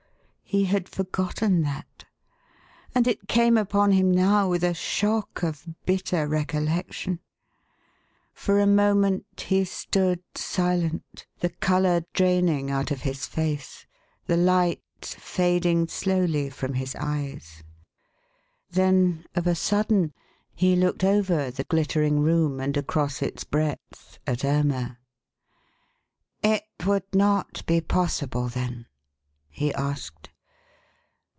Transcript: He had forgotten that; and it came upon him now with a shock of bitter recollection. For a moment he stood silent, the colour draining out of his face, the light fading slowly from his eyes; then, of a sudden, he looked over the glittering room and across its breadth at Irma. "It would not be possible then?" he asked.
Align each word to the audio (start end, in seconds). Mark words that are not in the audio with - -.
He 0.53 0.65
had 0.65 0.89
forgotten 0.89 1.61
that; 1.61 2.03
and 2.93 3.07
it 3.07 3.29
came 3.29 3.55
upon 3.55 3.93
him 3.93 4.11
now 4.11 4.49
with 4.49 4.65
a 4.65 4.73
shock 4.73 5.43
of 5.43 5.65
bitter 5.85 6.27
recollection. 6.27 7.21
For 8.33 8.59
a 8.59 8.67
moment 8.67 9.45
he 9.47 9.63
stood 9.63 10.19
silent, 10.35 11.25
the 11.39 11.51
colour 11.51 12.01
draining 12.11 12.69
out 12.69 12.91
of 12.91 13.03
his 13.03 13.25
face, 13.25 13.85
the 14.25 14.35
light 14.35 14.83
fading 14.99 15.87
slowly 15.87 16.49
from 16.49 16.73
his 16.73 16.97
eyes; 16.97 17.63
then, 18.69 19.23
of 19.35 19.47
a 19.47 19.55
sudden, 19.55 20.11
he 20.53 20.75
looked 20.75 21.05
over 21.05 21.49
the 21.49 21.63
glittering 21.63 22.19
room 22.19 22.59
and 22.59 22.75
across 22.75 23.21
its 23.21 23.45
breadth 23.45 24.19
at 24.27 24.43
Irma. 24.43 24.97
"It 26.43 26.63
would 26.85 27.15
not 27.15 27.65
be 27.65 27.79
possible 27.79 28.49
then?" 28.49 28.87
he 29.49 29.73
asked. 29.75 30.27